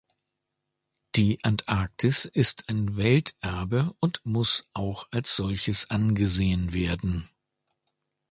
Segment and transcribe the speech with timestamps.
[1.15, 7.29] Die Antarktis ist ein Welterbe und muss auch als solches angesehen werden.